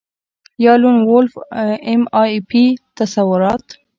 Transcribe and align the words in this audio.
یا 0.63 0.73
لون 0.81 0.95
وولف 1.09 1.33
ایم 1.87 2.03
آی 2.21 2.33
پي 2.49 2.63
تصورات 2.97 3.65